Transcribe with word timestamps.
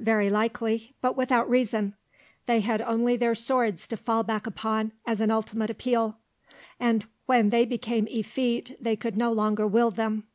"Very 0.00 0.28
likely, 0.28 0.92
but 1.00 1.16
without 1.16 1.48
reason. 1.48 1.94
They 2.46 2.58
had 2.58 2.80
only 2.82 3.16
their 3.16 3.36
swords 3.36 3.86
to 3.86 3.96
fall 3.96 4.24
back 4.24 4.44
upon 4.44 4.90
as 5.06 5.20
an 5.20 5.30
ultimate 5.30 5.70
appeal; 5.70 6.18
and 6.80 7.06
when 7.26 7.50
they 7.50 7.64
became 7.64 8.08
effete 8.10 8.76
they 8.80 8.96
could 8.96 9.16
no 9.16 9.30
longer 9.30 9.68
wield 9.68 9.94
them." 9.94 10.26